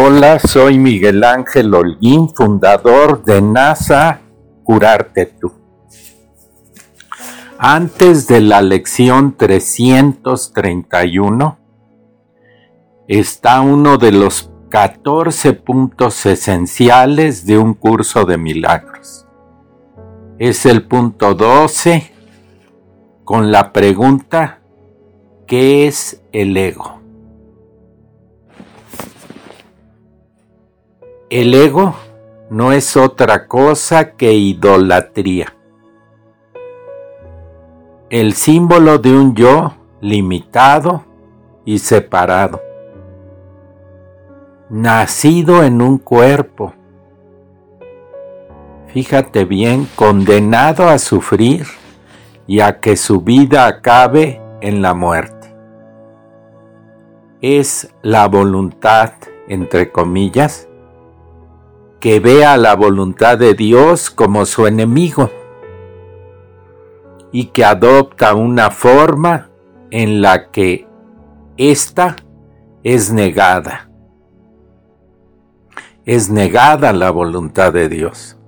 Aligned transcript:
Hola, 0.00 0.38
soy 0.38 0.78
Miguel 0.78 1.24
Ángel 1.24 1.74
Holguín, 1.74 2.32
fundador 2.32 3.24
de 3.24 3.42
NASA 3.42 4.20
Curarte 4.62 5.26
Tú. 5.26 5.52
Antes 7.58 8.28
de 8.28 8.40
la 8.40 8.62
lección 8.62 9.36
331 9.36 11.58
está 13.08 13.60
uno 13.60 13.98
de 13.98 14.12
los 14.12 14.52
14 14.68 15.54
puntos 15.54 16.26
esenciales 16.26 17.44
de 17.44 17.58
un 17.58 17.74
curso 17.74 18.24
de 18.24 18.38
milagros. 18.38 19.26
Es 20.38 20.64
el 20.64 20.86
punto 20.86 21.34
12 21.34 22.12
con 23.24 23.50
la 23.50 23.72
pregunta 23.72 24.60
¿qué 25.48 25.88
es 25.88 26.22
el 26.30 26.56
ego? 26.56 26.97
El 31.30 31.52
ego 31.52 31.94
no 32.48 32.72
es 32.72 32.96
otra 32.96 33.46
cosa 33.46 34.12
que 34.12 34.32
idolatría. 34.32 35.54
El 38.08 38.32
símbolo 38.32 38.96
de 38.96 39.12
un 39.12 39.34
yo 39.34 39.74
limitado 40.00 41.04
y 41.66 41.80
separado. 41.80 42.62
Nacido 44.70 45.62
en 45.64 45.82
un 45.82 45.98
cuerpo. 45.98 46.72
Fíjate 48.86 49.44
bien, 49.44 49.86
condenado 49.96 50.88
a 50.88 50.98
sufrir 50.98 51.66
y 52.46 52.60
a 52.60 52.80
que 52.80 52.96
su 52.96 53.20
vida 53.20 53.66
acabe 53.66 54.40
en 54.62 54.80
la 54.80 54.94
muerte. 54.94 55.54
Es 57.42 57.94
la 58.00 58.26
voluntad, 58.28 59.12
entre 59.46 59.92
comillas, 59.92 60.67
que 62.00 62.20
vea 62.20 62.56
la 62.56 62.76
voluntad 62.76 63.38
de 63.38 63.54
Dios 63.54 64.10
como 64.10 64.46
su 64.46 64.66
enemigo 64.66 65.30
y 67.32 67.46
que 67.46 67.64
adopta 67.64 68.34
una 68.34 68.70
forma 68.70 69.50
en 69.90 70.22
la 70.22 70.50
que 70.50 70.86
ésta 71.56 72.16
es 72.84 73.12
negada. 73.12 73.90
Es 76.04 76.30
negada 76.30 76.92
la 76.92 77.10
voluntad 77.10 77.72
de 77.72 77.88
Dios. 77.88 78.38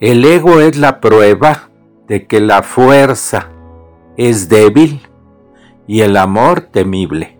El 0.00 0.24
ego 0.24 0.60
es 0.60 0.76
la 0.76 1.00
prueba 1.00 1.68
de 2.08 2.26
que 2.26 2.40
la 2.40 2.62
fuerza 2.62 3.50
es 4.16 4.48
débil 4.48 5.02
y 5.86 6.00
el 6.00 6.16
amor 6.16 6.62
temible. 6.62 7.38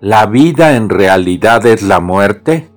La 0.00 0.26
vida 0.26 0.76
en 0.76 0.90
realidad 0.90 1.64
es 1.64 1.82
la 1.82 2.00
muerte 2.00 2.73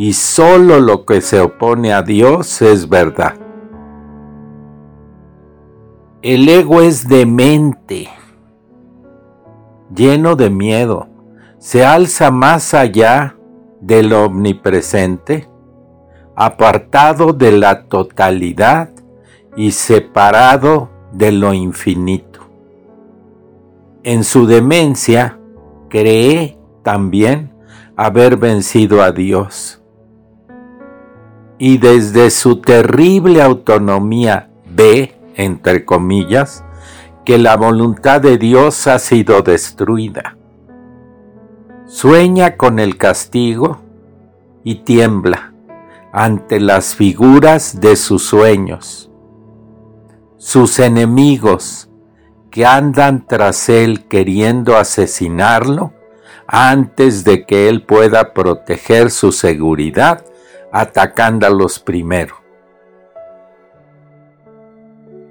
y 0.00 0.12
solo 0.12 0.78
lo 0.78 1.04
que 1.04 1.20
se 1.20 1.40
opone 1.40 1.92
a 1.92 2.02
Dios 2.02 2.62
es 2.62 2.88
verdad. 2.88 3.34
El 6.22 6.48
ego 6.48 6.82
es 6.82 7.08
demente, 7.08 8.08
lleno 9.92 10.36
de 10.36 10.50
miedo, 10.50 11.08
se 11.58 11.84
alza 11.84 12.30
más 12.30 12.74
allá 12.74 13.34
del 13.80 14.12
omnipresente, 14.12 15.50
apartado 16.36 17.32
de 17.32 17.58
la 17.58 17.88
totalidad 17.88 18.90
y 19.56 19.72
separado 19.72 20.90
de 21.10 21.32
lo 21.32 21.52
infinito. 21.52 22.38
En 24.04 24.22
su 24.22 24.46
demencia 24.46 25.40
cree 25.88 26.56
también 26.84 27.52
haber 27.96 28.36
vencido 28.36 29.02
a 29.02 29.10
Dios 29.10 29.77
y 31.58 31.78
desde 31.78 32.30
su 32.30 32.60
terrible 32.60 33.42
autonomía 33.42 34.48
ve, 34.70 35.18
entre 35.34 35.84
comillas, 35.84 36.64
que 37.24 37.36
la 37.36 37.56
voluntad 37.56 38.20
de 38.20 38.38
Dios 38.38 38.86
ha 38.86 38.98
sido 38.98 39.42
destruida. 39.42 40.36
Sueña 41.86 42.56
con 42.56 42.78
el 42.78 42.96
castigo 42.96 43.80
y 44.62 44.76
tiembla 44.76 45.52
ante 46.12 46.60
las 46.60 46.94
figuras 46.94 47.80
de 47.80 47.96
sus 47.96 48.22
sueños. 48.22 49.10
Sus 50.36 50.78
enemigos 50.78 51.90
que 52.50 52.64
andan 52.64 53.26
tras 53.26 53.68
él 53.68 54.06
queriendo 54.06 54.76
asesinarlo 54.76 55.92
antes 56.46 57.24
de 57.24 57.44
que 57.44 57.68
él 57.68 57.84
pueda 57.84 58.32
proteger 58.32 59.10
su 59.10 59.32
seguridad 59.32 60.24
atacándolos 60.72 61.78
primero. 61.78 62.36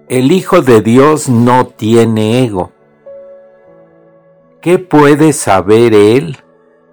El 0.10 0.32
Hijo 0.32 0.62
de 0.62 0.82
Dios 0.82 1.28
no 1.28 1.68
tiene 1.68 2.46
ego. 2.46 2.72
¿Qué 4.62 4.80
puede 4.80 5.34
saber 5.34 5.94
él 5.94 6.38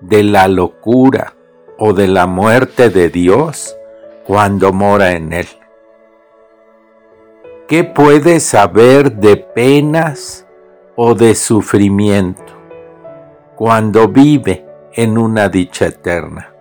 de 0.00 0.22
la 0.22 0.48
locura 0.48 1.34
o 1.78 1.92
de 1.92 2.08
la 2.08 2.26
muerte 2.26 2.90
de 2.90 3.08
Dios 3.08 3.76
cuando 4.26 4.72
mora 4.72 5.12
en 5.12 5.32
él? 5.32 5.48
¿Qué 7.68 7.84
puede 7.84 8.40
saber 8.40 9.12
de 9.12 9.36
penas 9.36 10.46
o 10.96 11.14
de 11.14 11.34
sufrimiento 11.34 12.52
cuando 13.56 14.08
vive 14.08 14.66
en 14.92 15.16
una 15.16 15.48
dicha 15.48 15.86
eterna? 15.86 16.53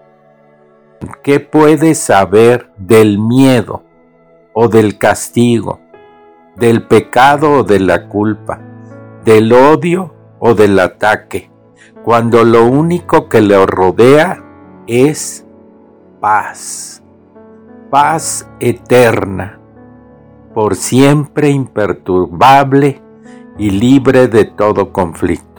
¿Qué 1.21 1.39
puedes 1.39 1.99
saber 1.99 2.71
del 2.77 3.19
miedo 3.19 3.83
o 4.53 4.67
del 4.67 4.97
castigo, 4.97 5.79
del 6.55 6.87
pecado 6.87 7.51
o 7.51 7.63
de 7.63 7.79
la 7.79 8.07
culpa, 8.07 8.59
del 9.25 9.51
odio 9.51 10.13
o 10.39 10.53
del 10.53 10.79
ataque, 10.79 11.51
cuando 12.03 12.43
lo 12.43 12.65
único 12.65 13.27
que 13.27 13.41
le 13.41 13.65
rodea 13.65 14.43
es 14.87 15.45
paz, 16.19 17.01
paz 17.89 18.49
eterna, 18.59 19.59
por 20.53 20.75
siempre 20.75 21.49
imperturbable 21.49 23.01
y 23.57 23.71
libre 23.71 24.27
de 24.27 24.45
todo 24.45 24.93
conflicto? 24.93 25.52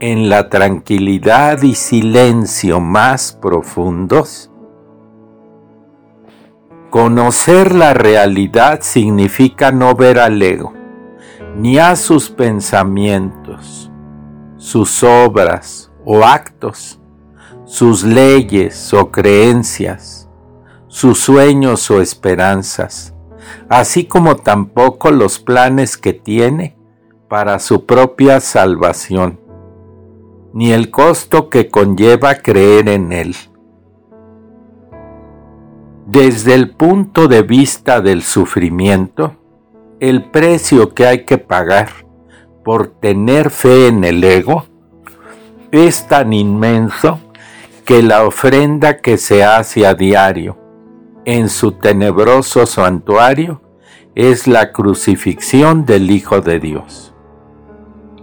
En 0.00 0.28
la 0.28 0.50
tranquilidad 0.50 1.62
y 1.62 1.74
silencio 1.74 2.80
más 2.80 3.32
profundos, 3.32 4.50
conocer 6.90 7.74
la 7.74 7.94
realidad 7.94 8.80
significa 8.82 9.72
no 9.72 9.94
ver 9.94 10.18
al 10.18 10.42
ego, 10.42 10.74
ni 11.56 11.78
a 11.78 11.96
sus 11.96 12.28
pensamientos, 12.28 13.90
sus 14.58 15.02
obras 15.02 15.90
o 16.04 16.24
actos, 16.24 17.00
sus 17.64 18.04
leyes 18.04 18.92
o 18.92 19.10
creencias, 19.10 20.28
sus 20.88 21.18
sueños 21.20 21.90
o 21.90 22.02
esperanzas, 22.02 23.14
así 23.70 24.04
como 24.04 24.36
tampoco 24.36 25.10
los 25.10 25.38
planes 25.38 25.96
que 25.96 26.12
tiene 26.12 26.76
para 27.28 27.58
su 27.58 27.86
propia 27.86 28.40
salvación 28.40 29.45
ni 30.56 30.72
el 30.72 30.90
costo 30.90 31.50
que 31.50 31.68
conlleva 31.68 32.36
creer 32.36 32.88
en 32.88 33.12
Él. 33.12 33.36
Desde 36.06 36.54
el 36.54 36.70
punto 36.70 37.28
de 37.28 37.42
vista 37.42 38.00
del 38.00 38.22
sufrimiento, 38.22 39.36
el 40.00 40.30
precio 40.30 40.94
que 40.94 41.06
hay 41.06 41.26
que 41.26 41.36
pagar 41.36 41.90
por 42.64 42.86
tener 42.86 43.50
fe 43.50 43.88
en 43.88 44.02
el 44.02 44.24
ego 44.24 44.64
es 45.72 46.08
tan 46.08 46.32
inmenso 46.32 47.20
que 47.84 48.02
la 48.02 48.24
ofrenda 48.24 48.96
que 48.96 49.18
se 49.18 49.44
hace 49.44 49.86
a 49.86 49.92
diario 49.92 50.56
en 51.26 51.50
su 51.50 51.72
tenebroso 51.72 52.64
santuario 52.64 53.60
es 54.14 54.46
la 54.46 54.72
crucifixión 54.72 55.84
del 55.84 56.10
Hijo 56.10 56.40
de 56.40 56.60
Dios. 56.60 57.14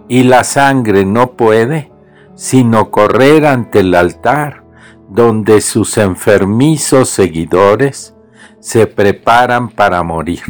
Y 0.08 0.24
la 0.24 0.44
sangre 0.44 1.06
no 1.06 1.34
puede 1.34 1.93
sino 2.36 2.92
correr 2.92 3.46
ante 3.46 3.80
el 3.82 3.96
altar 3.96 4.64
donde 5.10 5.62
sus 5.62 5.98
enfermizos 5.98 7.10
seguidores 7.10 8.16
se 8.60 8.88
preparan 8.88 9.70
para 9.70 10.02
morir. 10.04 10.44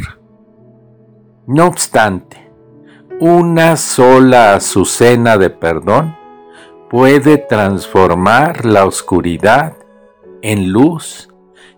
No 1.46 1.66
obstante, 1.66 2.50
una 3.20 3.76
sola 3.76 4.54
azucena 4.54 5.36
de 5.36 5.50
perdón 5.50 6.16
puede 6.88 7.38
transformar 7.38 8.64
la 8.64 8.86
oscuridad 8.86 9.76
en 10.42 10.70
luz 10.70 11.28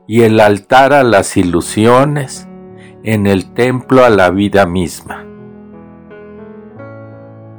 y 0.07 0.23
el 0.23 0.41
altar 0.41 0.93
a 0.93 1.03
las 1.03 1.37
ilusiones 1.37 2.47
en 3.03 3.27
el 3.27 3.53
templo 3.55 4.05
a 4.05 4.11
la 4.11 4.31
vida 4.31 4.67
misma. 4.67 5.26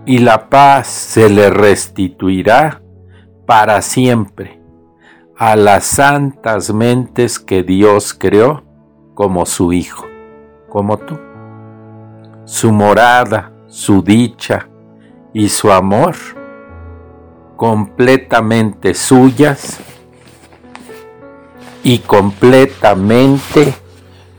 Y 0.07 0.19
la 0.19 0.49
paz 0.49 0.87
se 0.87 1.29
le 1.29 1.49
restituirá 1.49 2.81
para 3.45 3.81
siempre 3.81 4.61
a 5.37 5.57
las 5.57 5.85
santas 5.85 6.73
mentes 6.73 7.39
que 7.39 7.61
Dios 7.61 8.13
creó 8.13 8.63
como 9.15 9.45
su 9.45 9.73
Hijo, 9.73 10.05
como 10.69 10.97
tú. 10.97 11.19
Su 12.45 12.71
morada, 12.71 13.51
su 13.67 14.01
dicha 14.01 14.69
y 15.33 15.49
su 15.49 15.73
amor 15.73 16.15
completamente 17.57 18.93
suyas 18.93 19.77
y 21.83 21.99
completamente 21.99 23.73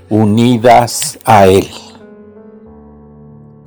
unidas 0.08 1.18
a 1.26 1.46
Él. 1.46 1.68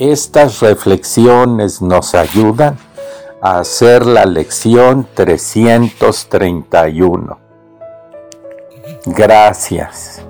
Estas 0.02 0.62
reflexiones 0.62 1.80
nos 1.80 2.16
ayudan 2.16 2.76
a 3.40 3.60
hacer 3.60 4.04
la 4.04 4.26
lección 4.26 5.08
331. 5.14 7.40
Gracias. 9.06 10.26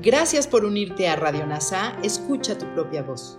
Gracias 0.00 0.46
por 0.46 0.64
unirte 0.64 1.10
a 1.10 1.16
Radio 1.16 1.46
NASA. 1.46 1.94
Escucha 2.02 2.56
tu 2.56 2.64
propia 2.72 3.02
voz. 3.02 3.38